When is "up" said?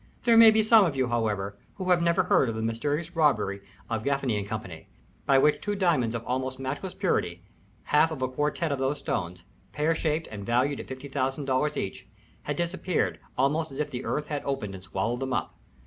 15.33-15.53